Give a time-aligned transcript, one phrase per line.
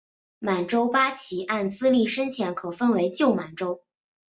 [0.39, 3.83] 满洲八旗按资历深浅可分为旧满洲。